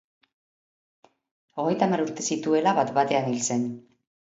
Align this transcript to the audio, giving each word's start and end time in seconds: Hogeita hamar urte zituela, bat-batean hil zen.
Hogeita 1.59 1.91
hamar 1.91 2.05
urte 2.09 2.29
zituela, 2.31 2.77
bat-batean 2.83 3.33
hil 3.33 3.41
zen. 3.51 3.75